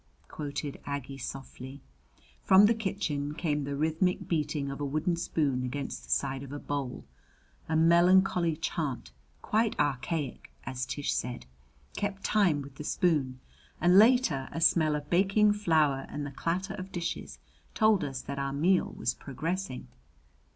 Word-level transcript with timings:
quoted 0.27 0.81
Aggie 0.83 1.19
softly. 1.19 1.79
From 2.43 2.65
the 2.65 2.73
kitchen 2.73 3.35
came 3.35 3.65
the 3.65 3.75
rhythmic 3.75 4.27
beating 4.27 4.71
of 4.71 4.81
a 4.81 4.83
wooden 4.83 5.15
spoon 5.15 5.61
against 5.63 6.03
the 6.05 6.09
side 6.09 6.41
of 6.41 6.51
a 6.51 6.57
bowl; 6.57 7.05
a 7.69 7.75
melancholy 7.75 8.55
chant 8.55 9.11
quite 9.43 9.79
archaic, 9.79 10.49
as 10.63 10.87
Tish 10.87 11.13
said 11.13 11.45
kept 11.95 12.23
time 12.23 12.63
with 12.63 12.77
the 12.77 12.83
spoon, 12.83 13.41
and 13.79 13.99
later 13.99 14.49
a 14.51 14.59
smell 14.59 14.95
of 14.95 15.07
baking 15.11 15.53
flour 15.53 16.07
and 16.09 16.25
the 16.25 16.31
clatter 16.31 16.73
of 16.73 16.91
dishes 16.91 17.37
told 17.75 18.03
us 18.03 18.23
that 18.23 18.39
our 18.39 18.53
meal 18.53 18.95
was 18.97 19.13
progressing. 19.13 19.87